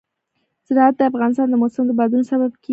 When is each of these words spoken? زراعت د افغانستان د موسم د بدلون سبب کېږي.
زراعت 0.67 0.95
د 0.97 1.01
افغانستان 1.11 1.47
د 1.49 1.55
موسم 1.61 1.83
د 1.87 1.91
بدلون 1.99 2.23
سبب 2.31 2.51
کېږي. 2.63 2.69